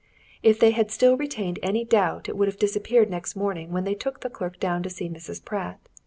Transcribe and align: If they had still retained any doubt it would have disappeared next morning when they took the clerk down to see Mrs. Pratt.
If 0.41 0.59
they 0.59 0.71
had 0.71 0.89
still 0.89 1.15
retained 1.15 1.59
any 1.61 1.85
doubt 1.85 2.27
it 2.27 2.35
would 2.35 2.47
have 2.47 2.57
disappeared 2.57 3.11
next 3.11 3.35
morning 3.35 3.71
when 3.71 3.83
they 3.83 3.93
took 3.93 4.21
the 4.21 4.31
clerk 4.31 4.59
down 4.59 4.81
to 4.81 4.89
see 4.89 5.07
Mrs. 5.09 5.45
Pratt. 5.45 5.79